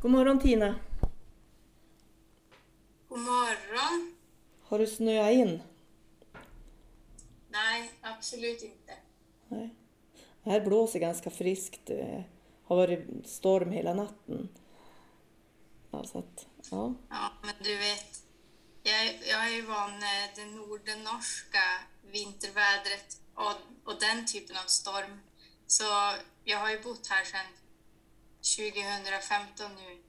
God 0.00 0.10
morgon 0.10 0.38
Tina! 0.38 0.78
God 3.08 3.18
morgon! 3.18 4.16
Har 4.62 4.78
du 4.78 4.86
snöat 4.86 5.32
in? 5.32 5.62
Nej, 7.48 7.90
absolut 8.00 8.62
inte. 8.62 8.92
Nej. 9.48 9.74
Det 10.44 10.50
här 10.50 10.60
blåser 10.60 10.98
ganska 10.98 11.30
friskt. 11.30 11.80
Det 11.86 12.24
har 12.64 12.76
varit 12.76 13.26
storm 13.26 13.70
hela 13.72 13.94
natten. 13.94 14.48
Alltså 15.90 16.18
att, 16.18 16.46
ja. 16.70 16.94
Ja, 17.10 17.32
men 17.42 17.54
du 17.62 17.76
vet, 17.76 18.22
jag, 18.82 19.06
jag 19.28 19.46
är 19.46 19.50
ju 19.50 19.62
van 19.62 19.92
det 20.36 20.44
nordnorska 20.44 21.62
vintervädret 22.02 23.20
och, 23.34 23.54
och 23.84 24.00
den 24.00 24.26
typen 24.26 24.56
av 24.56 24.66
storm. 24.66 25.20
Så 25.66 25.84
jag 26.44 26.58
har 26.58 26.70
ju 26.70 26.82
bott 26.82 27.06
här 27.06 27.24
sedan 27.24 27.46
2015 28.42 29.66
nu 29.76 30.02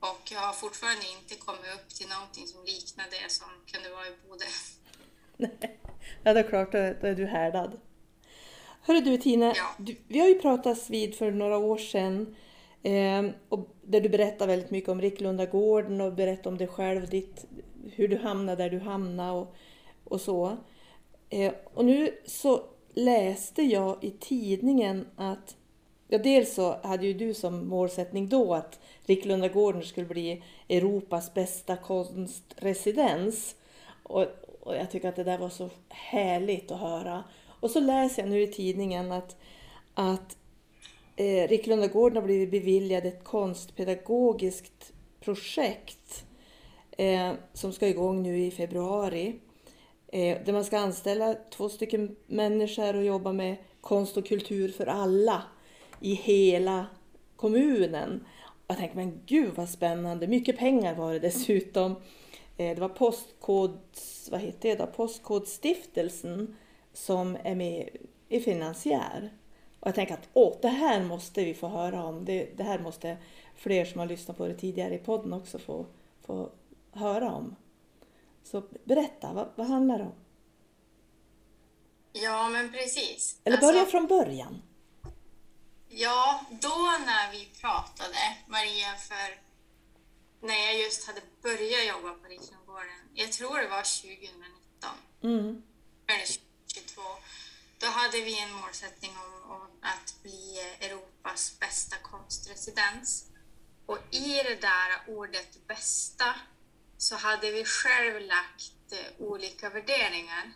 och 0.00 0.22
jag 0.32 0.40
har 0.40 0.52
fortfarande 0.52 1.04
inte 1.18 1.34
kommit 1.34 1.74
upp 1.74 1.88
till 1.88 2.08
någonting 2.08 2.46
som 2.46 2.64
liknar 2.64 3.04
det 3.10 3.30
som 3.30 3.48
kunde 3.72 3.90
vara 3.90 4.06
i 4.06 4.12
Bodö. 4.28 4.44
ja, 6.24 6.32
det 6.34 6.40
är 6.40 6.48
klart, 6.48 6.72
då 6.72 6.78
är 6.78 7.14
du 7.14 7.26
härdad. 7.26 7.80
Hörru 8.82 9.00
du 9.00 9.16
Tina, 9.18 9.52
Ja. 9.56 9.74
du, 9.78 9.96
vi 10.08 10.18
har 10.20 10.28
ju 10.28 10.40
pratats 10.40 10.90
vid 10.90 11.14
för 11.14 11.30
några 11.30 11.58
år 11.58 11.78
sedan 11.78 12.36
eh, 12.82 13.24
och 13.48 13.76
där 13.82 14.00
du 14.00 14.08
berättade 14.08 14.46
väldigt 14.46 14.70
mycket 14.70 14.90
om 14.90 15.00
Ricklundagården 15.00 16.00
och 16.00 16.12
berättade 16.12 16.48
om 16.48 16.58
dig 16.58 16.68
själv, 16.68 17.08
ditt, 17.08 17.44
hur 17.92 18.08
du 18.08 18.16
hamnade 18.18 18.62
där 18.62 18.70
du 18.70 18.78
hamnade 18.78 19.32
och, 19.32 19.54
och 20.04 20.20
så. 20.20 20.56
Eh, 21.28 21.52
och 21.74 21.84
nu 21.84 22.20
så 22.26 22.64
läste 22.94 23.62
jag 23.62 24.04
i 24.04 24.10
tidningen 24.10 25.06
att 25.16 25.56
Ja, 26.12 26.18
dels 26.18 26.54
så 26.54 26.76
hade 26.82 27.06
ju 27.06 27.14
du 27.14 27.34
som 27.34 27.68
målsättning 27.68 28.28
då 28.28 28.54
att 28.54 28.80
Ricklundagården 29.06 29.82
skulle 29.82 30.06
bli 30.06 30.42
Europas 30.68 31.34
bästa 31.34 31.76
konstresidens. 31.76 33.54
Och, 34.02 34.26
och 34.60 34.76
jag 34.76 34.90
tycker 34.90 35.08
att 35.08 35.16
det 35.16 35.24
där 35.24 35.38
var 35.38 35.48
så 35.48 35.70
härligt 35.88 36.70
att 36.70 36.80
höra. 36.80 37.24
Och 37.60 37.70
så 37.70 37.80
läser 37.80 38.22
jag 38.22 38.30
nu 38.30 38.42
i 38.42 38.46
tidningen 38.46 39.12
att, 39.12 39.36
att 39.94 40.36
eh, 41.16 41.48
Ricklundagården 41.48 42.16
har 42.16 42.24
blivit 42.24 42.50
beviljad 42.50 43.06
ett 43.06 43.24
konstpedagogiskt 43.24 44.92
projekt 45.20 46.24
eh, 46.90 47.32
som 47.52 47.72
ska 47.72 47.88
igång 47.88 48.22
nu 48.22 48.38
i 48.38 48.50
februari. 48.50 49.34
Eh, 50.08 50.38
där 50.44 50.52
man 50.52 50.64
ska 50.64 50.78
anställa 50.78 51.34
två 51.50 51.68
stycken 51.68 52.16
människor 52.26 52.96
och 52.96 53.04
jobba 53.04 53.32
med 53.32 53.56
konst 53.80 54.16
och 54.16 54.26
kultur 54.26 54.68
för 54.68 54.86
alla 54.86 55.42
i 56.00 56.14
hela 56.14 56.86
kommunen. 57.36 58.26
Jag 58.66 58.76
tänkte, 58.76 58.96
men 58.96 59.20
gud 59.26 59.54
vad 59.54 59.68
spännande, 59.68 60.26
mycket 60.26 60.58
pengar 60.58 60.94
var 60.94 61.12
det 61.12 61.18
dessutom. 61.18 61.92
Eh, 62.56 62.74
Det 62.74 62.80
var 62.80 62.88
postkods, 62.88 64.28
vad 64.32 64.40
heter 64.40 64.68
det 64.68 64.74
då? 64.74 64.86
Postkodstiftelsen 64.86 66.56
som 66.92 67.36
är 67.44 67.54
med 67.54 67.88
i 68.28 68.40
finansiär. 68.40 69.30
Och 69.80 69.88
jag 69.88 69.94
tänker 69.94 70.14
att 70.14 70.28
åh, 70.32 70.56
det 70.62 70.68
här 70.68 71.04
måste 71.04 71.44
vi 71.44 71.54
få 71.54 71.68
höra 71.68 72.04
om. 72.04 72.24
Det, 72.24 72.48
det 72.56 72.62
här 72.62 72.78
måste 72.78 73.16
fler 73.56 73.84
som 73.84 73.98
har 73.98 74.06
lyssnat 74.06 74.36
på 74.36 74.46
det 74.48 74.54
tidigare 74.54 74.94
i 74.94 74.98
podden 74.98 75.32
också 75.32 75.58
få, 75.58 75.86
få 76.26 76.50
höra 76.92 77.32
om. 77.32 77.56
Så 78.42 78.62
berätta, 78.84 79.32
vad, 79.32 79.48
vad 79.56 79.66
handlar 79.66 79.98
det 79.98 80.04
om? 80.04 80.12
Ja, 82.12 82.48
men 82.48 82.72
precis. 82.72 83.40
Eller 83.44 83.56
Alltså- 83.56 83.72
börja 83.72 83.84
från 83.86 84.06
början. 84.06 84.62
Ja, 85.92 86.44
då 86.50 86.98
när 87.06 87.32
vi 87.32 87.48
pratade, 87.60 88.36
Maria, 88.46 88.94
för 88.96 89.40
när 90.46 90.54
jag 90.66 90.78
just 90.78 91.06
hade 91.06 91.20
börjat 91.42 91.86
jobba 91.86 92.14
på 92.14 92.28
Rikslundgården, 92.28 93.08
jag 93.14 93.32
tror 93.32 93.58
det 93.58 93.68
var 93.68 93.82
2019 93.82 94.50
Mm. 95.22 95.62
eller 96.06 96.26
2022, 96.26 97.02
då 97.78 97.86
hade 97.86 98.20
vi 98.20 98.38
en 98.38 98.52
målsättning 98.52 99.10
om, 99.10 99.50
om 99.50 99.68
att 99.82 100.22
bli 100.22 100.58
Europas 100.80 101.58
bästa 101.60 101.96
konstresidens. 102.02 103.26
Och 103.86 103.98
i 104.10 104.42
det 104.42 104.60
där 104.60 105.02
ordet 105.06 105.66
bästa 105.66 106.34
så 106.98 107.16
hade 107.16 107.50
vi 107.50 107.64
själv 107.64 108.20
lagt 108.20 108.92
olika 109.18 109.70
värderingar. 109.70 110.52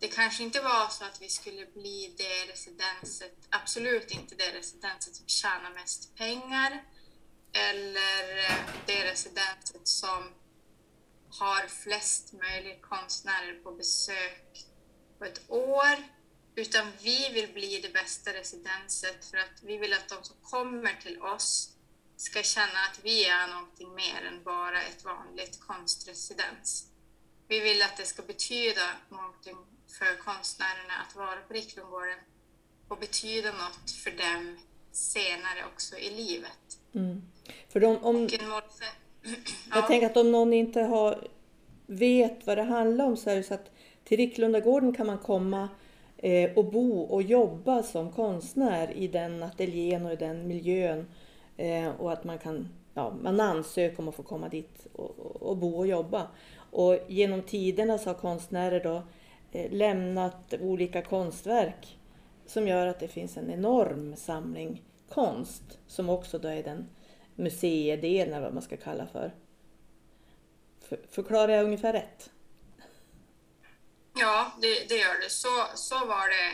Det 0.00 0.08
kanske 0.08 0.42
inte 0.42 0.60
var 0.60 0.88
så 0.88 1.04
att 1.04 1.22
vi 1.22 1.28
skulle 1.28 1.66
bli 1.66 2.14
det 2.16 2.52
residenset, 2.52 3.36
absolut 3.50 4.10
inte 4.10 4.34
det 4.34 4.52
residenset 4.52 5.16
som 5.16 5.28
tjänar 5.28 5.70
mest 5.70 6.16
pengar 6.16 6.84
eller 7.52 8.26
det 8.86 9.12
residenset 9.12 9.88
som 9.88 10.34
har 11.30 11.68
flest 11.68 12.32
möjliga 12.32 12.80
konstnärer 12.80 13.62
på 13.62 13.72
besök 13.72 14.66
på 15.18 15.24
ett 15.24 15.50
år. 15.50 16.08
Utan 16.54 16.92
vi 17.00 17.28
vill 17.28 17.52
bli 17.52 17.80
det 17.80 17.92
bästa 17.92 18.32
residenset 18.32 19.24
för 19.24 19.36
att 19.36 19.62
vi 19.62 19.76
vill 19.76 19.92
att 19.92 20.08
de 20.08 20.24
som 20.24 20.36
kommer 20.42 20.94
till 21.02 21.22
oss 21.22 21.70
ska 22.16 22.42
känna 22.42 22.78
att 22.90 23.00
vi 23.02 23.24
är 23.24 23.48
någonting 23.48 23.94
mer 23.94 24.22
än 24.22 24.42
bara 24.42 24.82
ett 24.82 25.04
vanligt 25.04 25.60
konstresidens. 25.60 26.86
Vi 27.48 27.60
vill 27.60 27.82
att 27.82 27.96
det 27.96 28.06
ska 28.06 28.22
betyda 28.22 28.92
någonting 29.08 29.56
för 29.98 30.22
konstnärerna 30.24 30.94
att 31.06 31.16
vara 31.16 31.40
på 31.48 31.54
Ricklundgården 31.54 32.18
och 32.88 32.98
betyda 32.98 33.48
något 33.48 33.90
för 33.90 34.10
dem 34.10 34.58
senare 34.92 35.60
också 35.72 35.96
i 35.96 36.10
livet. 36.10 36.78
Mm. 36.94 37.22
För 37.68 37.80
de, 37.80 37.96
om, 37.96 38.16
målsättning... 38.16 39.00
Jag 39.74 39.86
tänker 39.86 40.06
att 40.06 40.16
om 40.16 40.32
någon 40.32 40.52
inte 40.52 40.80
har, 40.80 41.28
vet 41.86 42.46
vad 42.46 42.58
det 42.58 42.62
handlar 42.62 43.04
om 43.04 43.16
så 43.16 43.30
är 43.30 43.36
det 43.36 43.42
så 43.42 43.54
att 43.54 43.70
till 44.04 44.16
Ricklundagården 44.16 44.94
kan 44.94 45.06
man 45.06 45.18
komma 45.18 45.68
eh, 46.16 46.50
och 46.52 46.64
bo 46.64 47.00
och 47.00 47.22
jobba 47.22 47.82
som 47.82 48.12
konstnär 48.12 48.92
i 48.92 49.08
den 49.08 49.42
ateljén 49.42 50.06
och 50.06 50.12
i 50.12 50.16
den 50.16 50.48
miljön. 50.48 51.06
Eh, 51.56 51.88
och 51.88 52.12
att 52.12 52.24
man 52.24 52.38
kan 52.38 52.68
ja, 52.94 53.14
man 53.22 53.40
ansöker 53.40 54.00
om 54.00 54.08
att 54.08 54.14
få 54.14 54.22
komma 54.22 54.48
dit 54.48 54.86
och, 54.92 55.18
och, 55.18 55.42
och 55.42 55.56
bo 55.56 55.78
och 55.78 55.86
jobba. 55.86 56.26
Och 56.70 56.98
genom 57.08 57.42
tiderna 57.42 57.98
så 57.98 58.10
har 58.10 58.14
konstnärer 58.14 58.84
då 58.84 59.02
lämnat 59.52 60.54
olika 60.60 61.02
konstverk 61.02 61.98
som 62.46 62.68
gör 62.68 62.86
att 62.86 63.00
det 63.00 63.08
finns 63.08 63.36
en 63.36 63.50
enorm 63.50 64.16
samling 64.16 64.82
konst 65.08 65.62
som 65.86 66.08
också 66.08 66.38
då 66.38 66.48
är 66.48 66.62
den 66.62 66.88
museidelen 67.34 68.34
eller 68.34 68.40
vad 68.40 68.54
man 68.54 68.62
ska 68.62 68.76
kalla 68.76 69.06
för. 69.06 69.34
för 70.88 71.00
förklarar 71.10 71.52
jag 71.52 71.64
ungefär 71.64 71.92
rätt? 71.92 72.30
Ja, 74.14 74.52
det, 74.60 74.88
det 74.88 74.96
gör 74.96 75.20
det. 75.20 75.30
Så, 75.30 75.66
så 75.74 76.06
var 76.06 76.28
det 76.28 76.52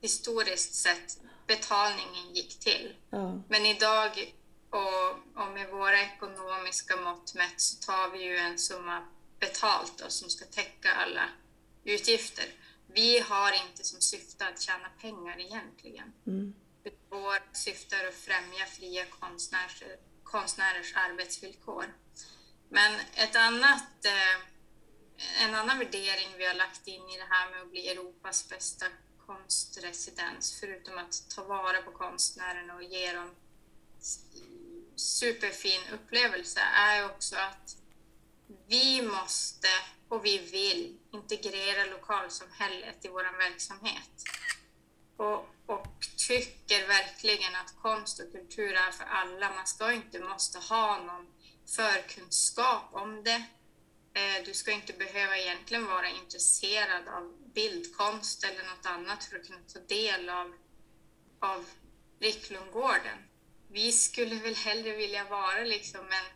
historiskt 0.00 0.74
sett 0.74 1.20
betalningen 1.46 2.34
gick 2.34 2.58
till. 2.58 2.94
Ja. 3.10 3.42
Men 3.48 3.66
idag 3.66 4.34
och, 4.70 5.42
och 5.42 5.52
med 5.52 5.70
våra 5.70 6.02
ekonomiska 6.02 6.96
mått 6.96 7.34
mätt 7.34 7.60
så 7.60 7.86
tar 7.86 8.10
vi 8.12 8.24
ju 8.24 8.36
en 8.36 8.58
summa 8.58 9.06
betalt 9.40 9.92
då, 9.98 10.04
som 10.08 10.30
ska 10.30 10.44
täcka 10.44 10.88
alla 10.92 11.28
utgifter. 11.86 12.44
Vi 12.86 13.18
har 13.18 13.52
inte 13.66 13.84
som 13.84 14.00
syfte 14.00 14.46
att 14.46 14.60
tjäna 14.60 14.88
pengar 15.00 15.40
egentligen. 15.40 16.12
Mm. 16.26 16.54
Vårt 17.10 17.56
syfte 17.56 17.96
är 17.96 18.08
att 18.08 18.14
främja 18.14 18.66
fria 18.66 19.04
konstnärs, 19.06 19.82
konstnärers 20.24 20.94
arbetsvillkor. 20.96 21.84
Men 22.68 23.00
ett 23.14 23.36
annat, 23.36 24.04
eh, 24.04 25.44
en 25.44 25.54
annan 25.54 25.78
värdering 25.78 26.28
vi 26.38 26.46
har 26.46 26.54
lagt 26.54 26.86
in 26.86 27.10
i 27.10 27.18
det 27.18 27.26
här 27.30 27.50
med 27.50 27.62
att 27.62 27.70
bli 27.70 27.88
Europas 27.88 28.48
bästa 28.48 28.86
konstresidens, 29.26 30.60
förutom 30.60 30.98
att 30.98 31.30
ta 31.30 31.44
vara 31.44 31.82
på 31.82 31.90
konstnärerna 31.90 32.74
och 32.74 32.82
ge 32.82 33.12
dem 33.12 33.34
superfin 34.96 35.80
upplevelse, 35.92 36.60
är 36.60 37.04
också 37.04 37.36
att 37.36 37.76
vi 38.68 39.02
måste 39.02 39.68
och 40.08 40.24
vi 40.24 40.38
vill 40.38 40.98
integrera 41.12 41.84
lokalsamhället 41.84 43.04
i 43.04 43.08
vår 43.08 43.38
verksamhet. 43.38 44.10
Och, 45.16 45.48
och 45.66 45.96
tycker 46.28 46.86
verkligen 46.86 47.54
att 47.54 47.74
konst 47.82 48.20
och 48.20 48.32
kultur 48.32 48.72
är 48.74 48.92
för 48.92 49.04
alla. 49.04 49.50
Man 49.50 49.66
ska 49.66 49.92
inte 49.92 50.18
måste 50.18 50.58
ha 50.58 50.98
någon 50.98 51.26
förkunskap 51.76 52.88
om 52.92 53.24
det. 53.24 53.44
Eh, 54.14 54.44
du 54.44 54.54
ska 54.54 54.70
inte 54.70 54.92
behöva 54.92 55.36
egentligen 55.36 55.86
vara 55.86 56.08
intresserad 56.08 57.08
av 57.08 57.52
bildkonst 57.54 58.44
eller 58.44 58.64
något 58.64 58.86
annat 58.86 59.24
för 59.24 59.36
att 59.36 59.46
kunna 59.46 59.60
ta 59.72 59.78
del 59.78 60.28
av, 60.28 60.54
av 61.40 61.66
Ricklundgården. 62.20 63.18
Vi 63.68 63.92
skulle 63.92 64.34
väl 64.34 64.54
hellre 64.54 64.96
vilja 64.96 65.24
vara 65.24 65.64
liksom 65.64 66.00
en, 66.00 66.35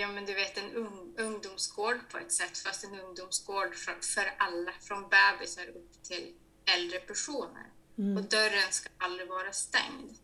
ja 0.00 0.08
men 0.08 0.26
du 0.26 0.34
vet 0.34 0.58
en 0.58 0.72
ung, 0.72 1.14
ungdomsgård 1.18 2.00
på 2.10 2.18
ett 2.18 2.32
sätt, 2.32 2.58
fast 2.58 2.84
en 2.84 3.00
ungdomsgård 3.00 3.74
för, 3.74 3.94
för 4.14 4.34
alla, 4.38 4.72
från 4.82 5.08
bebisar 5.08 5.68
upp 5.68 6.02
till 6.02 6.34
äldre 6.76 6.98
personer. 6.98 7.66
Och 8.16 8.24
dörren 8.24 8.72
ska 8.72 8.88
aldrig 8.98 9.28
vara 9.28 9.52
stängd. 9.52 10.16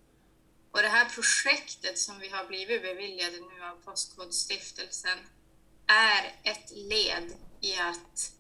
Och 0.71 0.83
det 0.83 0.89
här 0.89 1.09
projektet 1.09 1.99
som 1.99 2.19
vi 2.19 2.29
har 2.29 2.45
blivit 2.45 2.83
beviljade 2.83 3.37
nu 3.37 3.65
av 3.65 3.77
Postkodstiftelsen 3.85 5.19
är 5.87 6.51
ett 6.51 6.71
led 6.71 7.33
i 7.61 7.77
att 7.77 8.33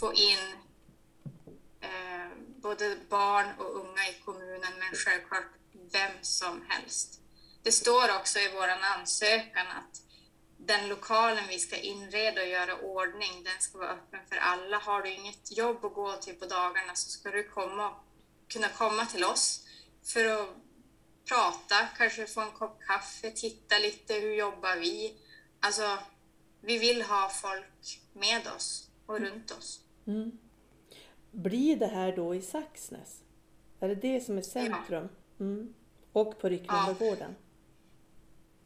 få 0.00 0.14
in 0.14 0.54
eh, 1.80 2.30
både 2.62 2.96
barn 3.08 3.46
och 3.58 3.76
unga 3.76 4.08
i 4.08 4.22
kommunen, 4.24 4.72
men 4.78 4.94
självklart 4.94 5.46
vem 5.92 6.12
som 6.22 6.64
helst. 6.68 7.20
Det 7.62 7.72
står 7.72 8.16
också 8.16 8.38
i 8.38 8.50
vår 8.54 8.68
ansökan 8.68 9.66
att 9.66 10.09
den 10.66 10.88
lokalen 10.88 11.44
vi 11.48 11.58
ska 11.58 11.76
inreda 11.76 12.42
och 12.42 12.48
göra 12.48 12.80
ordning, 12.80 13.44
den 13.44 13.60
ska 13.60 13.78
vara 13.78 13.90
öppen 13.90 14.20
för 14.28 14.36
alla. 14.36 14.78
Har 14.78 15.02
du 15.02 15.10
inget 15.10 15.56
jobb 15.58 15.84
att 15.84 15.94
gå 15.94 16.12
till 16.12 16.34
på 16.34 16.46
dagarna 16.46 16.94
så 16.94 17.10
ska 17.10 17.30
du 17.30 17.48
komma, 17.48 17.94
kunna 18.48 18.68
komma 18.68 19.06
till 19.06 19.24
oss 19.24 19.66
för 20.02 20.24
att 20.24 20.48
prata, 21.28 21.74
kanske 21.96 22.26
få 22.26 22.40
en 22.40 22.50
kopp 22.50 22.80
kaffe, 22.80 23.30
titta 23.30 23.78
lite, 23.78 24.14
hur 24.14 24.34
jobbar 24.34 24.76
vi? 24.76 25.14
Alltså, 25.60 25.98
vi 26.60 26.78
vill 26.78 27.02
ha 27.02 27.28
folk 27.28 28.00
med 28.12 28.46
oss 28.56 28.90
och 29.06 29.16
mm. 29.16 29.30
runt 29.30 29.50
oss. 29.50 29.80
Mm. 30.06 30.38
Blir 31.30 31.76
det 31.76 31.86
här 31.86 32.16
då 32.16 32.34
i 32.34 32.42
Saxnäs? 32.42 33.20
Är 33.80 33.88
det 33.88 33.94
det 33.94 34.20
som 34.20 34.38
är 34.38 34.42
centrum? 34.42 35.08
Ja. 35.38 35.44
Mm. 35.44 35.74
Och 36.12 36.40
på 36.40 36.48
Ricklundagården? 36.48 37.34
Ja. 37.38 37.49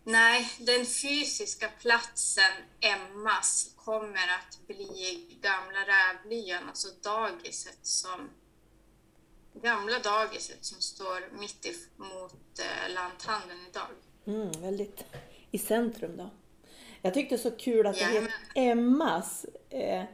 Nej, 0.04 0.50
den 0.58 0.86
fysiska 0.86 1.68
platsen, 1.80 2.52
Emmas, 2.80 3.74
kommer 3.76 4.28
att 4.38 4.66
bli 4.66 5.38
Gamla 5.42 5.78
Rävlyan, 5.78 6.68
alltså 6.68 6.88
dagiset 7.02 7.78
som 7.82 8.30
gamla 9.62 9.98
dagiset 9.98 10.64
som 10.64 10.80
står 10.80 11.38
mitt 11.40 11.66
emot 11.66 12.58
eh, 12.58 12.94
lanthandeln 12.94 13.60
idag. 13.70 13.88
Mm, 14.26 14.62
väldigt 14.62 15.04
i 15.50 15.58
centrum 15.58 16.16
då. 16.16 16.30
Jag 17.02 17.14
tyckte 17.14 17.38
så 17.38 17.50
kul 17.50 17.86
att 17.86 17.98
det 17.98 18.04
heter 18.04 18.32
Emmas. 18.54 19.46
Eh, 19.70 20.04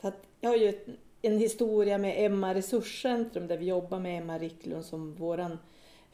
för 0.00 0.08
att 0.08 0.26
jag 0.40 0.50
har 0.50 0.56
ju 0.56 0.96
en 1.22 1.38
historia 1.38 1.98
med 1.98 2.26
Emma 2.26 2.54
Resurscentrum 2.54 3.46
där 3.46 3.58
vi 3.58 3.66
jobbar 3.66 3.98
med 3.98 4.18
Emma 4.18 4.38
Ricklund 4.38 4.84
som 4.84 5.14
våran 5.14 5.58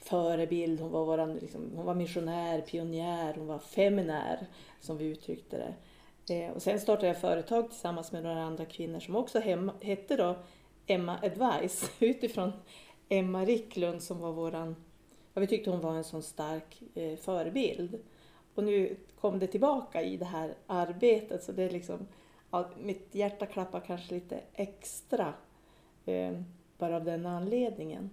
förebild. 0.05 0.81
Hon 0.81 0.91
var, 0.91 1.05
våran, 1.05 1.35
liksom, 1.35 1.73
hon 1.77 1.87
var 1.87 1.95
missionär, 1.95 2.61
pionjär, 2.61 3.35
hon 3.35 3.47
var 3.47 3.59
feminär 3.59 4.47
som 4.81 4.99
vi 4.99 5.05
uttryckte 5.05 5.57
det. 5.57 5.75
Eh, 6.35 6.51
och 6.51 6.63
sen 6.63 6.81
startade 6.81 7.07
jag 7.07 7.21
företag 7.21 7.71
tillsammans 7.71 8.13
med 8.13 8.23
några 8.23 8.43
andra 8.43 8.65
kvinnor 8.65 9.01
som 9.01 9.17
också 9.17 9.39
hem, 9.39 9.71
hette 9.81 10.17
då 10.17 10.37
Emma 10.87 11.19
Advice 11.23 11.91
utifrån 11.99 12.53
Emma 13.09 13.45
Ricklund 13.45 14.03
som 14.03 14.21
var 14.21 14.33
våran, 14.33 14.77
ja, 15.35 15.41
vi 15.41 15.47
tyckte 15.47 15.71
hon 15.71 15.81
var 15.81 15.95
en 15.95 16.05
sån 16.05 16.23
stark 16.23 16.83
eh, 16.95 17.17
förebild. 17.17 17.99
Och 18.55 18.65
nu 18.65 18.97
kom 19.21 19.39
det 19.39 19.47
tillbaka 19.47 20.03
i 20.03 20.17
det 20.17 20.25
här 20.25 20.55
arbetet 20.67 21.45
så 21.45 21.53
det 21.53 21.63
är 21.63 21.71
liksom, 21.71 22.07
ja, 22.51 22.71
mitt 22.83 23.15
hjärta 23.15 23.47
klappar 23.47 23.81
kanske 23.81 24.15
lite 24.15 24.41
extra 24.53 25.35
eh, 26.05 26.33
bara 26.79 26.97
av 26.97 27.05
den 27.05 27.27
anledningen. 27.27 28.11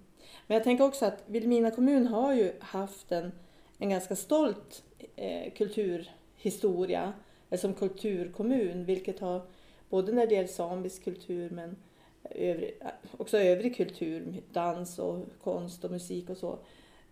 Men 0.48 0.56
jag 0.56 0.64
tänker 0.64 0.84
också 0.84 1.06
att 1.06 1.24
Vilhelmina 1.26 1.72
kommun 1.72 2.08
har 2.08 2.34
ju 2.34 2.52
haft 2.60 3.12
en, 3.12 3.32
en 3.78 3.90
ganska 3.90 4.16
stolt 4.16 4.84
eh, 5.16 5.54
kulturhistoria 5.54 7.14
eh, 7.50 7.60
som 7.60 7.74
kulturkommun, 7.74 8.86
vilket 8.86 9.20
har 9.20 9.42
både 9.90 10.12
när 10.12 10.28
det 10.28 10.36
gäller 10.36 10.48
samisk 10.48 11.04
kultur 11.04 11.50
men 11.50 11.76
övrig, 12.24 12.80
också 13.18 13.38
övrig 13.38 13.76
kultur, 13.76 14.42
dans 14.54 15.00
och 15.00 15.26
konst 15.44 15.84
och 15.84 15.92
musik 15.92 16.30
och 16.30 16.38
så. 16.38 16.60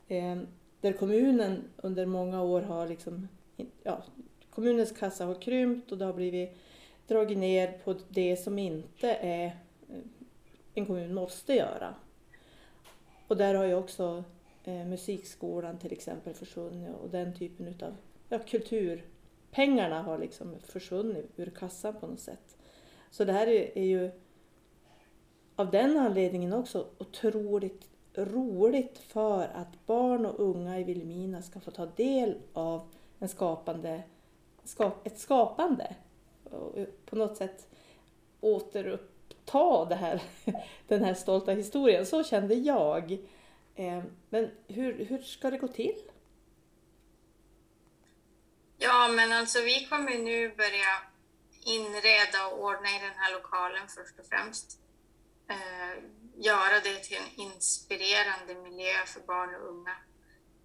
Eh, 0.07 0.37
där 0.81 0.93
kommunen 0.93 1.63
under 1.77 2.05
många 2.05 2.43
år 2.43 2.61
har 2.61 2.87
liksom, 2.87 3.27
ja, 3.83 4.03
kommunens 4.49 4.91
kassa 4.91 5.25
har 5.25 5.41
krympt 5.41 5.91
och 5.91 5.97
det 5.97 6.05
har 6.05 6.13
blivit 6.13 6.57
dragit 7.07 7.37
ner 7.37 7.77
på 7.83 7.95
det 8.09 8.37
som 8.37 8.59
inte 8.59 9.09
är 9.11 9.45
eh, 9.45 9.51
en 10.73 10.85
kommun 10.85 11.13
måste 11.13 11.53
göra. 11.53 11.95
Och 13.29 13.37
där 13.37 13.55
har 13.55 13.65
ju 13.65 13.75
också 13.75 14.23
eh, 14.63 14.85
musikskolan 14.85 15.77
till 15.77 15.91
exempel 15.91 16.33
försvunnit 16.33 16.95
och 17.03 17.09
den 17.09 17.35
typen 17.35 17.67
utav 17.67 17.95
ja, 18.29 18.39
kulturpengarna 18.39 20.01
har 20.01 20.17
liksom 20.17 20.55
försvunnit 20.59 21.31
ur 21.35 21.49
kassan 21.49 21.93
på 21.99 22.07
något 22.07 22.19
sätt. 22.19 22.57
Så 23.11 23.25
det 23.25 23.33
här 23.33 23.47
är, 23.47 23.77
är 23.77 23.83
ju 23.83 24.11
av 25.55 25.71
den 25.71 25.97
anledningen 25.97 26.53
också 26.53 26.87
otroligt 26.97 27.89
roligt 28.15 28.97
för 28.97 29.43
att 29.43 29.85
barn 29.85 30.25
och 30.25 30.39
unga 30.39 30.79
i 30.79 30.83
Vilhelmina 30.83 31.41
ska 31.41 31.59
få 31.59 31.71
ta 31.71 31.85
del 31.85 32.37
av 32.53 32.89
en 33.19 33.29
skapande, 33.29 34.03
skap, 34.63 35.07
ett 35.07 35.19
skapande. 35.19 35.95
Och 36.43 36.77
eh, 36.77 36.87
på 37.05 37.15
något 37.15 37.37
sätt 37.37 37.67
återupp 38.41 39.18
ta 39.51 39.85
det 39.85 39.95
här, 39.95 40.21
den 40.87 41.03
här 41.03 41.13
stolta 41.13 41.51
historien. 41.51 42.05
Så 42.05 42.23
kände 42.23 42.53
jag. 42.55 43.11
Eh, 43.75 44.03
men 44.29 44.51
hur, 44.67 45.05
hur 45.05 45.21
ska 45.21 45.49
det 45.49 45.57
gå 45.57 45.67
till? 45.67 46.01
Ja, 48.77 49.07
men 49.07 49.31
alltså 49.31 49.61
vi 49.61 49.85
kommer 49.85 50.17
nu 50.17 50.55
börja 50.55 51.01
inreda 51.65 52.47
och 52.47 52.63
ordna 52.63 52.89
i 52.89 52.99
den 52.99 53.17
här 53.17 53.33
lokalen 53.33 53.87
först 53.87 54.19
och 54.19 54.25
främst 54.25 54.79
eh, 55.49 56.03
göra 56.35 56.79
det 56.83 56.99
till 56.99 57.17
en 57.17 57.45
inspirerande 57.45 58.55
miljö 58.55 59.05
för 59.05 59.19
barn 59.19 59.55
och 59.55 59.69
unga. 59.69 59.95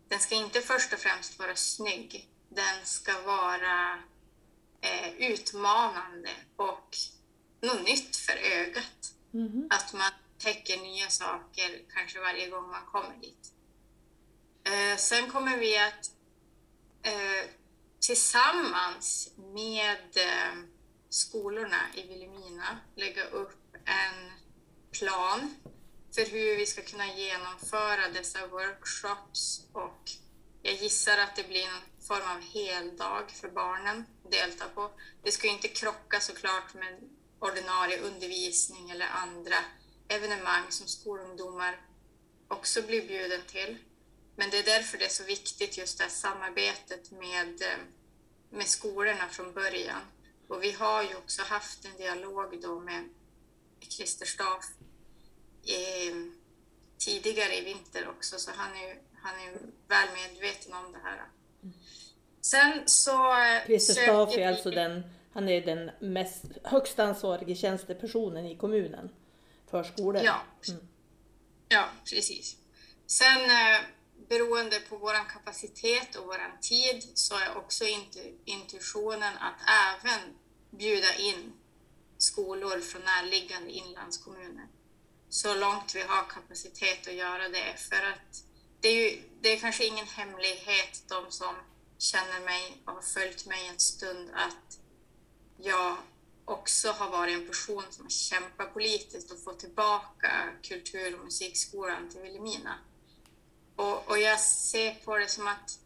Den 0.08 0.18
ska 0.18 0.34
inte 0.34 0.60
först 0.60 0.92
och 0.92 0.98
främst 0.98 1.38
vara 1.38 1.54
snygg. 1.54 2.28
Den 2.48 2.84
ska 2.84 3.12
vara 3.26 3.98
eh, 4.80 5.30
utmanande 5.30 6.30
och 6.56 6.96
något 7.64 7.84
nytt 7.84 8.16
för 8.16 8.36
ögat. 8.36 9.14
Mm. 9.34 9.66
Att 9.70 9.92
man 9.92 10.12
täcker 10.38 10.76
nya 10.76 11.08
saker 11.08 11.80
kanske 11.94 12.20
varje 12.20 12.48
gång 12.48 12.70
man 12.70 12.86
kommer 12.86 13.16
dit. 13.20 13.52
Eh, 14.64 14.96
sen 14.96 15.30
kommer 15.30 15.58
vi 15.58 15.78
att 15.78 16.10
eh, 17.02 17.50
tillsammans 18.00 19.30
med 19.36 20.16
eh, 20.16 20.54
skolorna 21.08 21.80
i 21.94 22.02
Vilhelmina 22.02 22.78
lägga 22.96 23.24
upp 23.24 23.76
en 23.84 24.32
plan 24.90 25.54
för 26.14 26.30
hur 26.30 26.56
vi 26.56 26.66
ska 26.66 26.82
kunna 26.82 27.06
genomföra 27.06 28.08
dessa 28.08 28.46
workshops 28.46 29.66
och 29.72 30.10
jag 30.62 30.74
gissar 30.74 31.18
att 31.18 31.36
det 31.36 31.48
blir 31.48 31.66
någon 31.66 32.06
form 32.08 32.36
av 32.36 32.40
heldag 32.40 33.30
för 33.30 33.48
barnen 33.48 34.04
att 34.24 34.32
delta 34.32 34.64
på. 34.74 34.90
Det 35.22 35.32
ska 35.32 35.48
inte 35.48 35.68
krocka 35.68 36.20
såklart 36.20 36.74
med 36.74 36.98
ordinarie 37.44 37.98
undervisning 37.98 38.90
eller 38.90 39.06
andra 39.06 39.56
evenemang 40.08 40.70
som 40.70 40.86
skolungdomar 40.86 41.80
också 42.48 42.82
blir 42.82 43.08
bjuden 43.08 43.40
till. 43.46 43.76
Men 44.36 44.50
det 44.50 44.58
är 44.58 44.62
därför 44.62 44.98
det 44.98 45.04
är 45.04 45.08
så 45.08 45.24
viktigt 45.24 45.78
just 45.78 45.98
det 45.98 46.04
här 46.04 46.10
samarbetet 46.10 47.10
med, 47.10 47.62
med 48.50 48.66
skolorna 48.66 49.28
från 49.28 49.52
början. 49.52 50.00
Och 50.48 50.62
vi 50.62 50.72
har 50.72 51.02
ju 51.02 51.16
också 51.16 51.42
haft 51.42 51.84
en 51.84 51.96
dialog 51.96 52.62
då 52.62 52.80
med 52.80 53.08
Christer 53.88 54.26
Staff 54.26 54.64
eh, 55.66 56.14
tidigare 56.98 57.56
i 57.56 57.64
vinter 57.64 58.08
också, 58.08 58.38
så 58.38 58.50
han 58.56 58.76
är, 58.76 58.98
han 59.22 59.34
är 59.34 59.52
väl 59.88 60.08
medveten 60.14 60.74
om 60.74 60.92
det 60.92 60.98
här. 61.02 61.28
Sen 62.40 62.82
så... 62.86 63.40
Eh, 63.40 63.66
Christer 63.66 63.94
Staff 63.94 64.36
är 64.36 64.48
alltså 64.48 64.70
den, 64.70 65.02
han 65.34 65.48
är 65.48 65.60
den 65.60 65.90
mest, 66.12 66.44
högst 66.64 66.98
ansvarige 66.98 67.54
tjänstepersonen 67.54 68.46
i 68.46 68.56
kommunen 68.56 69.10
för 69.70 69.84
skolor. 69.84 70.22
Ja, 70.22 70.40
mm. 70.68 70.80
ja 71.68 71.88
precis. 72.10 72.56
Sen 73.06 73.44
eh, 73.44 73.80
beroende 74.28 74.80
på 74.80 74.96
vår 74.96 75.28
kapacitet 75.28 76.16
och 76.16 76.26
vår 76.26 76.60
tid 76.60 77.10
så 77.14 77.34
är 77.34 77.56
också 77.56 77.84
intuitionen 78.44 79.36
att 79.36 79.60
även 79.94 80.20
bjuda 80.70 81.14
in 81.14 81.52
skolor 82.18 82.80
från 82.80 83.02
närliggande 83.02 83.70
inlandskommuner. 83.70 84.66
Så 85.28 85.54
långt 85.54 85.94
vi 85.94 86.02
har 86.02 86.30
kapacitet 86.30 87.08
att 87.08 87.14
göra 87.14 87.48
det. 87.48 87.74
För 87.76 88.06
att 88.06 88.44
det 88.80 88.88
är, 88.88 89.10
ju, 89.10 89.22
det 89.40 89.48
är 89.48 89.56
kanske 89.56 89.86
ingen 89.86 90.06
hemlighet, 90.06 91.02
de 91.08 91.30
som 91.30 91.54
känner 91.98 92.40
mig 92.44 92.82
och 92.86 92.92
har 92.92 93.02
följt 93.02 93.46
mig 93.46 93.68
en 93.68 93.78
stund, 93.78 94.30
att 94.34 94.78
jag 95.64 95.96
också 96.44 96.88
har 96.88 97.10
varit 97.10 97.34
en 97.34 97.46
person 97.46 97.84
som 97.90 98.04
har 98.04 98.10
kämpat 98.10 98.72
politiskt 98.74 99.30
och 99.30 99.44
fått 99.44 99.58
tillbaka 99.58 100.30
kultur 100.62 101.18
och 101.18 101.24
musikskolan 101.24 102.10
till 102.10 102.20
Vilhelmina. 102.20 102.78
Och, 103.76 104.08
och 104.08 104.18
jag 104.18 104.40
ser 104.40 104.94
på 104.94 105.18
det 105.18 105.28
som 105.28 105.46
att 105.46 105.78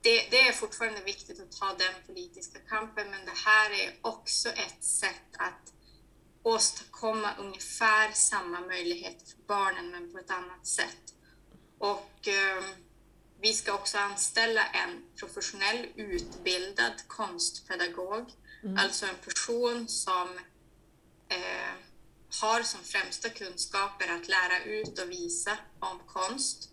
det, 0.00 0.28
det, 0.30 0.40
är 0.40 0.52
fortfarande 0.52 1.00
viktigt 1.00 1.40
att 1.40 1.52
ta 1.52 1.66
den 1.66 1.94
politiska 2.06 2.58
kampen, 2.58 3.10
men 3.10 3.24
det 3.24 3.36
här 3.44 3.70
är 3.70 3.94
också 4.02 4.48
ett 4.48 4.84
sätt 4.84 5.36
att 5.38 5.72
åstadkomma 6.42 7.36
ungefär 7.38 8.12
samma 8.12 8.60
möjligheter 8.60 9.26
för 9.26 9.42
barnen, 9.46 9.90
men 9.90 10.12
på 10.12 10.18
ett 10.18 10.30
annat 10.30 10.66
sätt. 10.66 11.14
Och 11.78 12.28
eh, 12.28 12.64
vi 13.40 13.52
ska 13.52 13.72
också 13.72 13.98
anställa 13.98 14.66
en 14.66 15.04
professionell 15.16 15.86
utbildad 15.96 16.92
konstpedagog, 17.08 18.32
mm. 18.62 18.78
alltså 18.78 19.06
en 19.06 19.16
person 19.16 19.88
som 19.88 20.28
eh, 21.28 21.74
har 22.40 22.62
som 22.62 22.80
främsta 22.84 23.28
kunskaper 23.28 24.08
att 24.08 24.28
lära 24.28 24.64
ut 24.64 24.98
och 24.98 25.10
visa 25.10 25.58
om 25.80 26.00
konst. 26.06 26.70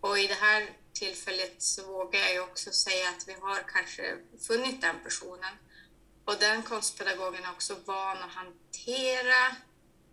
Och 0.00 0.18
i 0.18 0.26
det 0.26 0.34
här 0.34 0.70
tillfället 0.92 1.62
så 1.62 1.86
vågar 1.86 2.20
jag 2.20 2.32
ju 2.32 2.40
också 2.40 2.72
säga 2.72 3.08
att 3.08 3.28
vi 3.28 3.32
har 3.32 3.62
kanske 3.68 4.18
funnit 4.46 4.80
den 4.80 4.96
personen. 5.04 5.54
Och 6.24 6.36
den 6.40 6.62
konstpedagogen 6.62 7.44
är 7.44 7.50
också 7.50 7.76
van 7.84 8.18
att 8.18 8.30
hantera 8.30 9.46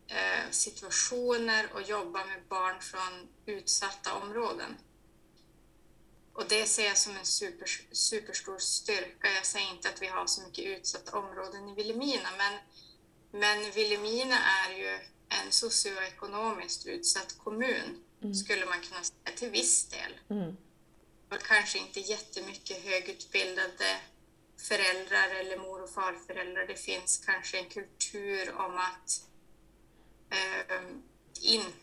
eh, 0.08 0.52
situationer 0.52 1.70
och 1.74 1.82
jobba 1.82 2.26
med 2.26 2.42
barn 2.50 2.82
från 2.82 3.28
utsatta 3.46 4.14
områden. 4.14 4.78
Och 6.40 6.46
det 6.48 6.66
ser 6.66 6.86
jag 6.86 6.98
som 6.98 7.16
en 7.16 7.26
super, 7.26 7.68
superstor 7.92 8.58
styrka. 8.58 9.32
Jag 9.36 9.46
säger 9.46 9.72
inte 9.72 9.90
att 9.90 10.02
vi 10.02 10.08
har 10.08 10.28
så 10.28 10.42
mycket 10.42 10.66
utsatta 10.66 11.18
områden 11.18 11.70
i 11.70 11.76
Vilhelmina, 11.76 12.30
men, 12.38 12.60
men 13.42 13.72
Vilhelmina 13.72 14.38
är 14.38 14.78
ju 14.78 15.00
en 15.30 15.52
socioekonomiskt 15.52 16.86
utsatt 16.86 17.38
kommun, 17.38 18.04
mm. 18.22 18.34
skulle 18.34 18.66
man 18.66 18.82
kunna 18.82 19.04
säga, 19.04 19.36
till 19.36 19.50
viss 19.50 19.90
del. 19.90 20.20
Mm. 20.30 20.58
Och 21.32 21.40
kanske 21.40 21.80
inte 21.80 22.00
jättemycket 22.00 22.84
högutbildade 22.84 24.00
föräldrar 24.58 25.30
eller 25.30 25.58
mor 25.58 25.84
och 25.84 25.90
farföräldrar. 25.90 26.68
Det 26.68 26.76
finns 26.76 27.24
kanske 27.26 27.58
en 27.58 27.70
kultur 27.70 28.56
om 28.56 28.78
att 28.78 29.24
eh, 30.30 30.82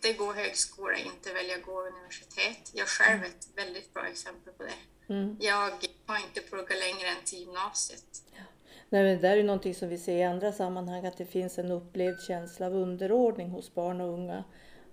inte 0.06 0.18
gå 0.18 0.32
högskola, 0.32 0.96
inte 0.98 1.32
välja 1.32 1.58
gå 1.58 1.80
universitet. 1.80 2.70
Jag 2.75 2.88
själv 2.88 3.22
är 3.22 3.26
ett 3.26 3.48
väldigt 3.56 3.94
bra 3.94 4.06
exempel 4.06 4.52
på 4.52 4.62
det. 4.62 5.12
Mm. 5.14 5.36
Jag 5.40 5.70
har 6.06 6.16
inte 6.26 6.40
pluggat 6.50 6.78
längre 6.78 7.08
än 7.08 7.25
till 7.25 7.38
gymnasiet. 7.38 8.22
Ja. 8.32 8.42
Nej, 8.88 9.02
men 9.02 9.16
det 9.16 9.28
där 9.28 9.36
är 9.36 9.44
någonting 9.44 9.75
som 9.75 9.88
vi 9.88 9.98
ser 9.98 10.16
i 10.16 10.22
andra 10.25 10.52
sammanhang, 10.52 11.06
att 11.06 11.16
det 11.16 11.26
finns 11.26 11.58
en 11.58 11.70
upplevd 11.70 12.20
känsla 12.20 12.66
av 12.66 12.75
underordning 12.75 13.50
hos 13.50 13.75
barn 13.75 14.00
och 14.00 14.12
unga. 14.12 14.44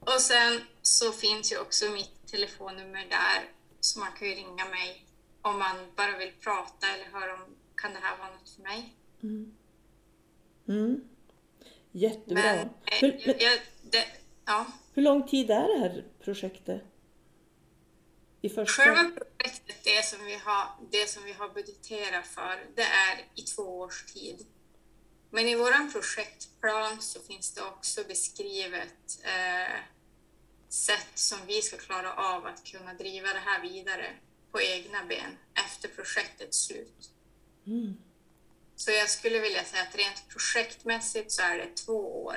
Och 0.00 0.20
sen 0.20 0.60
så 0.82 1.12
finns 1.12 1.52
ju 1.52 1.58
också 1.58 1.90
mitt 1.90 2.26
telefonnummer 2.26 3.06
där, 3.10 3.50
så 3.80 3.98
man 3.98 4.08
kan 4.18 4.28
ju 4.28 4.34
ringa 4.34 4.64
mig 4.64 5.06
om 5.42 5.58
man 5.58 5.76
bara 5.96 6.18
vill 6.18 6.32
prata 6.40 6.86
eller 6.86 7.04
höra 7.04 7.34
om 7.34 7.40
kan 7.74 7.92
det 7.92 7.98
här 8.02 8.18
vara 8.18 8.30
något 8.30 8.50
för 8.50 8.62
mig. 8.62 8.94
Mm. 9.22 9.54
Mm. 10.68 11.04
Jättebra. 11.92 12.42
Men, 12.42 12.58
eh, 12.58 13.00
hur, 13.00 13.20
jag, 13.26 13.42
jag, 13.42 13.58
det, 13.82 14.06
ja. 14.44 14.66
hur 14.94 15.02
lång 15.02 15.26
tid 15.28 15.50
är 15.50 15.68
det 15.68 15.78
här 15.78 16.04
projektet? 16.24 16.82
I 18.40 18.48
första... 18.48 18.82
Själva 18.82 19.10
det 19.84 20.06
som, 20.06 20.24
vi 20.24 20.34
har, 20.34 20.66
det 20.90 21.10
som 21.10 21.24
vi 21.24 21.32
har 21.32 21.48
budgeterat 21.48 22.26
för, 22.26 22.66
det 22.76 22.82
är 22.82 23.28
i 23.34 23.42
två 23.42 23.80
års 23.80 24.04
tid. 24.04 24.46
Men 25.30 25.48
i 25.48 25.54
vår 25.54 25.92
projektplan 25.92 27.02
så 27.02 27.20
finns 27.20 27.54
det 27.54 27.62
också 27.62 28.04
beskrivet 28.04 29.24
eh, 29.24 29.76
sätt 30.68 31.10
som 31.14 31.38
vi 31.46 31.62
ska 31.62 31.76
klara 31.76 32.14
av 32.14 32.46
att 32.46 32.64
kunna 32.64 32.94
driva 32.94 33.32
det 33.32 33.38
här 33.38 33.62
vidare 33.62 34.16
på 34.50 34.60
egna 34.60 35.04
ben 35.04 35.38
efter 35.66 35.88
projektets 35.88 36.58
slut. 36.58 37.10
Mm. 37.66 37.96
Så 38.76 38.90
jag 38.90 39.10
skulle 39.10 39.38
vilja 39.38 39.64
säga 39.64 39.82
att 39.82 39.96
rent 39.96 40.28
projektmässigt 40.28 41.32
så 41.32 41.42
är 41.42 41.58
det 41.58 41.76
två 41.76 42.24
år 42.24 42.36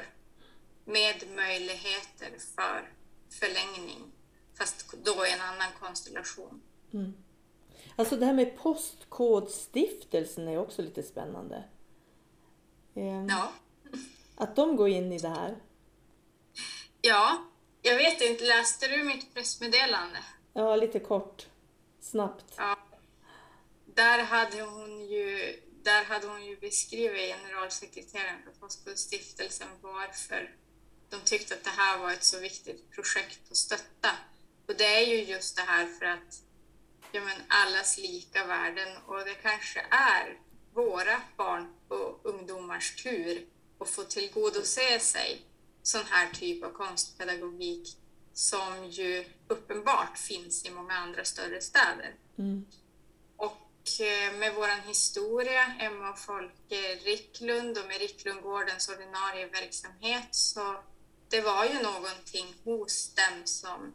med 0.86 1.24
möjligheter 1.36 2.32
för 2.56 2.92
förlängning 3.30 4.12
fast 4.58 4.94
då 5.04 5.26
i 5.26 5.32
en 5.32 5.42
annan 5.42 5.72
konstellation. 5.80 6.62
Mm. 6.94 7.14
Alltså 7.96 8.16
det 8.16 8.26
här 8.26 8.34
med 8.34 8.58
Postkodstiftelsen 8.58 10.48
är 10.48 10.58
också 10.58 10.82
lite 10.82 11.04
spännande. 11.04 11.64
Eh, 12.96 13.26
ja. 13.30 13.52
Att 14.36 14.56
de 14.56 14.76
går 14.76 14.90
in 14.90 15.14
i 15.14 15.18
det 15.18 15.30
här. 15.30 15.56
Ja, 17.02 17.46
jag 17.82 17.98
vet 17.98 18.22
inte, 18.22 18.44
läste 18.44 18.88
du 18.88 19.04
mitt 19.04 19.34
pressmeddelande? 19.34 20.20
Ja, 20.54 20.76
lite 20.76 21.00
kort, 21.00 21.48
snabbt. 22.02 22.54
Ja. 22.58 22.78
Där 23.86 24.24
hade 24.24 24.62
hon 24.62 25.06
ju, 25.06 25.56
där 25.84 26.04
hade 26.04 26.28
hon 26.28 26.46
ju 26.46 26.56
beskrivit 26.58 27.36
generalsekreteraren 27.36 28.44
för 28.44 28.52
Postkodstiftelsen 28.52 29.68
varför 29.82 30.56
de 31.10 31.18
tyckte 31.26 31.54
att 31.54 31.64
det 31.64 31.70
här 31.70 31.98
var 32.00 32.12
ett 32.12 32.24
så 32.24 32.40
viktigt 32.40 32.92
projekt 32.92 33.52
att 33.52 33.58
stötta. 33.58 34.10
Och 34.68 34.74
det 34.78 34.96
är 34.96 35.08
ju 35.08 35.24
just 35.24 35.56
det 35.56 35.62
här 35.62 35.88
för 35.88 36.06
att 36.06 36.45
ja, 37.16 37.22
men 37.22 37.42
allas 37.48 37.98
lika 37.98 38.46
värden 38.46 38.98
och 39.06 39.20
det 39.20 39.36
kanske 39.36 39.80
är 39.90 40.40
våra 40.74 41.22
barn 41.38 41.74
och 41.88 42.22
ungdomars 42.24 42.96
tur 43.04 43.48
att 43.80 43.90
få 43.90 44.04
tillgodose 44.04 45.00
sig 45.00 45.42
sån 45.84 46.06
här 46.06 46.30
typ 46.34 46.64
av 46.64 46.70
konstpedagogik 46.70 47.98
som 48.34 48.86
ju 48.90 49.26
uppenbart 49.48 50.18
finns 50.18 50.66
i 50.66 50.72
många 50.72 50.94
andra 50.94 51.26
större 51.26 51.62
städer. 51.62 52.16
Mm. 52.38 52.66
Och 53.38 54.02
eh, 54.02 54.34
med 54.40 54.56
vår 54.56 54.88
historia, 54.88 55.76
Emma 55.80 56.10
och 56.10 56.20
Folke 56.20 56.96
Ricklund 56.96 57.78
och 57.78 57.88
med 57.88 58.00
Ricklundgårdens 58.00 58.90
ordinarie 58.90 59.48
verksamhet 59.48 60.28
så 60.32 60.84
det 61.30 61.42
var 61.42 61.66
ju 61.66 61.82
någonting 61.84 62.56
hos 62.64 63.14
dem 63.14 63.42
som 63.46 63.94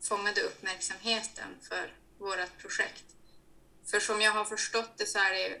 fångade 0.00 0.40
uppmärksamheten 0.40 1.48
för 1.68 2.03
vårt 2.24 2.58
projekt. 2.58 3.04
För 3.90 4.00
som 4.00 4.20
jag 4.20 4.32
har 4.32 4.44
förstått 4.44 4.90
det 4.96 5.06
så 5.06 5.18
är 5.18 5.30
det 5.30 5.60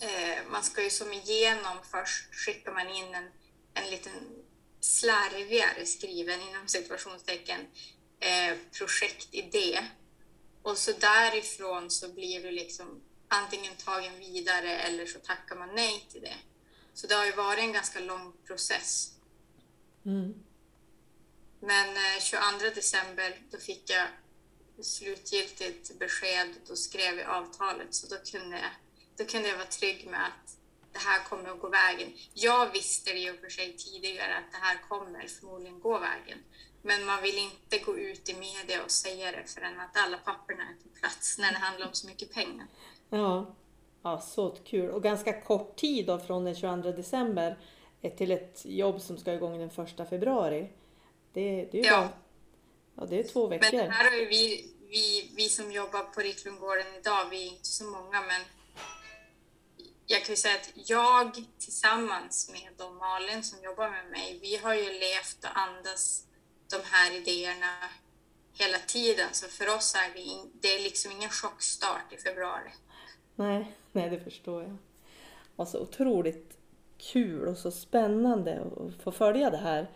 eh, 0.00 0.46
man 0.50 0.62
ska 0.62 0.82
ju 0.82 0.90
som 0.90 1.12
igenom 1.12 1.76
först 1.90 2.34
skickar 2.34 2.72
man 2.72 2.88
in 2.88 3.14
en, 3.14 3.30
en 3.74 3.90
liten 3.90 4.12
slarvigare 4.80 5.86
skriven 5.86 6.40
inom 6.40 6.68
situationstecken 6.68 7.60
eh, 8.20 8.56
projektidé 8.78 9.84
Och 10.62 10.78
så 10.78 10.92
därifrån 10.92 11.90
så 11.90 12.08
blir 12.12 12.42
du 12.42 12.50
liksom 12.50 13.02
antingen 13.28 13.76
tagen 13.76 14.18
vidare 14.18 14.78
eller 14.78 15.06
så 15.06 15.18
tackar 15.18 15.56
man 15.56 15.74
nej 15.74 16.06
till 16.10 16.20
det. 16.20 16.36
Så 16.94 17.06
det 17.06 17.14
har 17.14 17.26
ju 17.26 17.32
varit 17.32 17.58
en 17.58 17.72
ganska 17.72 18.00
lång 18.00 18.32
process. 18.46 19.10
Mm. 20.06 20.34
Men 21.60 22.20
22 22.20 22.66
eh, 22.66 22.74
december 22.74 23.42
då 23.50 23.58
fick 23.58 23.90
jag 23.90 24.08
slutgiltigt 24.82 25.98
besked. 25.98 26.48
Då 26.68 26.76
skrev 26.76 27.18
jag 27.18 27.28
avtalet 27.28 27.94
så 27.94 28.06
då 28.14 28.16
kunde, 28.30 28.56
jag, 28.56 28.70
då 29.16 29.24
kunde 29.24 29.48
jag 29.48 29.56
vara 29.56 29.66
trygg 29.66 30.06
med 30.10 30.20
att 30.20 30.56
det 30.92 30.98
här 30.98 31.24
kommer 31.24 31.50
att 31.50 31.60
gå 31.60 31.68
vägen. 31.68 32.12
Jag 32.34 32.72
visste 32.72 33.12
det 33.12 33.30
och 33.30 33.36
för 33.36 33.48
sig 33.48 33.76
tidigare 33.76 34.36
att 34.36 34.52
det 34.52 34.58
här 34.58 34.78
kommer 34.88 35.26
förmodligen 35.26 35.80
gå 35.80 35.98
vägen. 35.98 36.38
Men 36.82 37.04
man 37.04 37.22
vill 37.22 37.38
inte 37.38 37.78
gå 37.84 37.98
ut 37.98 38.28
i 38.28 38.34
media 38.34 38.84
och 38.84 38.90
säga 38.90 39.32
det 39.32 39.44
förrän 39.46 39.80
att 39.80 39.96
alla 39.96 40.18
papperna 40.18 40.62
är 40.62 40.82
på 40.82 40.88
plats 41.00 41.38
när 41.38 41.52
det 41.52 41.58
handlar 41.58 41.86
om 41.86 41.92
så 41.94 42.06
mycket 42.06 42.32
pengar. 42.32 42.66
Ja, 43.10 43.54
ja 44.02 44.20
så 44.20 44.50
kul. 44.50 44.90
Och 44.90 45.02
ganska 45.02 45.40
kort 45.40 45.76
tid 45.76 46.06
då 46.06 46.18
från 46.18 46.44
den 46.44 46.54
22 46.54 46.90
december 46.92 47.56
till 48.16 48.30
ett 48.30 48.62
jobb 48.64 49.00
som 49.00 49.18
ska 49.18 49.32
igång 49.32 49.58
den 49.58 49.86
1 50.00 50.08
februari. 50.10 50.68
Det, 51.32 51.68
det 51.72 51.78
är 51.78 51.82
ju 51.84 51.88
Ja. 51.88 52.00
bara, 52.00 52.08
ja, 52.96 53.06
det 53.06 53.18
är 53.18 53.22
två 53.22 53.46
veckor. 53.46 53.76
Men 53.76 53.90
här 53.90 54.10
har 54.10 54.16
ju 54.16 54.26
vi, 54.26 54.74
vi, 54.88 55.30
vi 55.36 55.48
som 55.48 55.72
jobbar 55.72 56.02
på 56.02 56.20
Riklundgården 56.20 56.86
idag, 57.00 57.26
vi 57.30 57.46
är 57.46 57.50
inte 57.50 57.68
så 57.68 57.84
många, 57.84 58.20
men 58.20 58.40
jag 60.06 60.24
kan 60.24 60.32
ju 60.32 60.36
säga 60.36 60.54
att 60.54 60.70
jag 60.74 61.44
tillsammans 61.58 62.50
med 62.52 62.70
då 62.76 62.90
Malin 62.90 63.44
som 63.44 63.64
jobbar 63.64 63.90
med 63.90 64.10
mig, 64.10 64.38
vi 64.42 64.56
har 64.56 64.74
ju 64.74 64.84
levt 64.84 65.44
och 65.44 65.58
andats 65.58 66.24
de 66.70 66.76
här 66.84 67.16
idéerna 67.16 67.74
hela 68.52 68.78
tiden. 68.78 69.28
Så 69.32 69.48
för 69.48 69.76
oss 69.76 69.94
är 69.94 70.14
det, 70.14 70.20
in, 70.20 70.50
det 70.60 70.68
är 70.68 70.82
liksom 70.82 71.12
ingen 71.12 71.30
chockstart 71.30 72.12
i 72.12 72.16
februari. 72.16 72.70
Nej, 73.34 73.76
nej, 73.92 74.10
det 74.10 74.20
förstår 74.20 74.62
jag. 74.62 74.76
Och 75.56 75.68
så 75.68 75.80
otroligt 75.80 76.58
kul 76.98 77.48
och 77.48 77.58
så 77.58 77.70
spännande 77.70 78.62
att 78.62 79.02
få 79.02 79.12
följa 79.12 79.50
det 79.50 79.56
här 79.56 79.90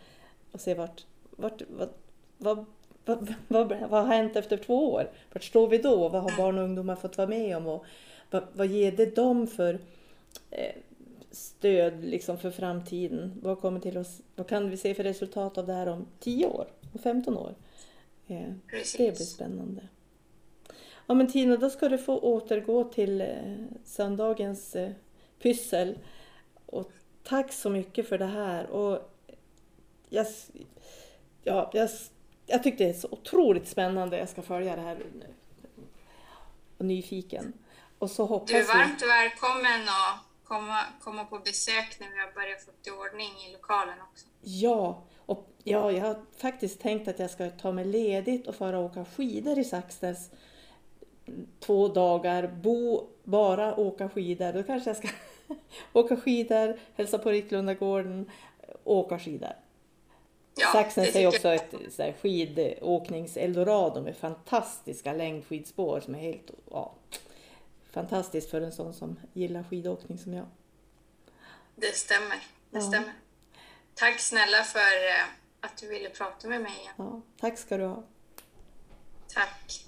och 0.51 0.61
se 0.61 0.73
vart, 0.73 1.05
vart, 1.29 1.61
vad, 1.67 1.93
vad, 2.37 2.65
vad, 3.09 3.33
vad, 3.47 3.89
vad 3.89 4.05
har 4.05 4.15
hänt 4.15 4.35
efter 4.35 4.57
två 4.57 4.93
år? 4.93 5.09
Vart 5.33 5.43
står 5.43 5.67
vi 5.67 5.77
då? 5.77 6.09
Vad 6.09 6.21
har 6.21 6.37
barn 6.37 6.57
och 6.57 6.63
ungdomar 6.63 6.95
fått 6.95 7.17
vara 7.17 7.27
med 7.27 7.57
om? 7.57 7.67
Och 7.67 7.85
vad, 8.29 8.43
vad 8.53 8.67
ger 8.67 8.91
det 8.91 9.15
dem 9.15 9.47
för 9.47 9.79
eh, 10.51 10.75
stöd 11.31 12.03
liksom 12.03 12.37
för 12.37 12.51
framtiden? 12.51 13.39
Vad, 13.41 13.61
kommer 13.61 13.79
till 13.79 13.97
oss, 13.97 14.21
vad 14.35 14.47
kan 14.47 14.69
vi 14.69 14.77
se 14.77 14.93
för 14.93 15.03
resultat 15.03 15.57
av 15.57 15.67
det 15.67 15.73
här 15.73 15.87
om 15.87 16.07
10 16.19 16.45
år 16.45 16.67
och 16.93 17.01
15 17.01 17.37
år? 17.37 17.55
Eh, 18.27 18.51
det 18.71 18.97
blir 18.97 19.13
spännande. 19.13 19.81
Ja 21.07 21.13
men 21.13 21.31
Tina, 21.31 21.57
då 21.57 21.69
ska 21.69 21.89
du 21.89 21.97
få 21.97 22.19
återgå 22.19 22.83
till 22.83 23.21
eh, 23.21 23.55
söndagens 23.85 24.75
eh, 24.75 24.91
pyssel. 25.41 25.97
Och 26.65 26.91
tack 27.23 27.53
så 27.53 27.69
mycket 27.69 28.07
för 28.07 28.17
det 28.17 28.25
här. 28.25 28.67
Och 28.67 29.11
jag, 30.09 30.25
ja, 31.43 31.71
jag, 31.73 31.89
jag 32.49 32.63
tyckte 32.63 32.83
det 32.83 32.89
är 32.89 32.93
så 32.93 33.07
otroligt 33.11 33.67
spännande. 33.67 34.17
Jag 34.17 34.29
ska 34.29 34.41
följa 34.41 34.75
det 34.75 34.81
här 34.81 34.95
nu. 34.95 35.33
Och 36.77 36.85
nyfiken. 36.85 37.53
Och 37.99 38.11
så 38.11 38.25
hoppas 38.25 38.49
Du 38.49 38.57
är 38.57 38.61
vi... 38.61 38.67
varmt 38.67 39.01
välkommen 39.01 39.81
att 39.81 40.19
komma, 40.43 40.83
komma 41.01 41.25
på 41.25 41.39
besök 41.39 41.99
när 41.99 42.09
vi 42.09 42.19
har 42.19 42.31
börjat 42.33 42.61
få 42.61 42.71
i 42.71 42.91
ordning 42.91 43.31
i 43.47 43.51
lokalen 43.53 43.95
också. 44.11 44.25
Ja, 44.41 45.03
och 45.25 45.49
ja, 45.63 45.91
jag 45.91 46.05
har 46.05 46.25
faktiskt 46.37 46.81
tänkt 46.81 47.07
att 47.07 47.19
jag 47.19 47.29
ska 47.29 47.49
ta 47.49 47.71
mig 47.71 47.85
ledigt 47.85 48.47
och 48.47 48.55
fara 48.55 48.79
och 48.79 48.85
åka 48.85 49.05
skidor 49.05 49.59
i 49.59 49.63
Saxnäs 49.63 50.29
två 51.59 51.87
dagar, 51.87 52.47
bo, 52.47 53.07
bara 53.23 53.75
åka 53.75 54.09
skidor. 54.09 54.53
Då 54.53 54.63
kanske 54.63 54.89
jag 54.89 54.97
ska 54.97 55.07
åka 55.93 56.15
skidor, 56.17 56.79
hälsa 56.95 57.17
på 57.17 57.29
Ricklundagården, 57.29 58.31
åka 58.83 59.19
skidor. 59.19 59.53
Ja, 60.55 60.71
Saxnäs 60.71 61.15
är 61.15 61.27
också 61.27 61.49
ett 61.49 61.73
så 61.89 62.03
här, 62.03 62.11
skidåknings-eldorado 62.21 64.01
med 64.01 64.17
fantastiska 64.17 65.13
längdskidspår 65.13 65.99
som 65.99 66.15
är 66.15 66.19
helt 66.19 66.51
ja, 66.71 66.95
fantastiskt 67.91 68.49
för 68.49 68.61
en 68.61 68.71
sån 68.71 68.93
som 68.93 69.19
gillar 69.33 69.63
skidåkning 69.63 70.17
som 70.17 70.33
jag. 70.33 70.45
Det 71.75 71.95
stämmer. 71.95 72.37
Det 72.69 72.77
Ja. 72.79 72.81
stämmer. 72.81 73.13
Tack 73.93 74.19
snälla 74.19 74.63
för 74.63 74.79
eh, 74.79 75.25
att 75.61 75.77
du 75.77 75.87
ville 75.87 76.09
prata 76.09 76.47
med 76.47 76.61
mig 76.61 76.71
igen. 76.81 76.93
Ja, 76.97 77.21
tack 77.39 77.57
ska 77.57 77.77
du 77.77 77.85
ha. 77.85 78.03
Tack. 79.33 79.85